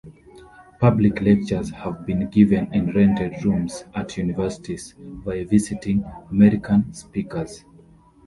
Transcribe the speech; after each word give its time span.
Public 0.79 1.21
lectures 1.21 1.69
have 1.69 2.07
been 2.07 2.27
given 2.31 2.73
in 2.73 2.91
rented 2.91 3.45
rooms 3.45 3.83
at 3.93 4.17
universities, 4.17 4.95
by 4.99 5.43
visiting 5.43 6.03
American 6.31 6.91
speakers. 6.91 7.63